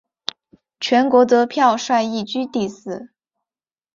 [0.79, 3.11] 全国得票率亦居第四。